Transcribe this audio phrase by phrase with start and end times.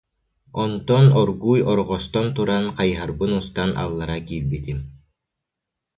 [0.63, 4.79] Онтон оргууй орҕостон туран, хайыһарбын устан аллара киирбитим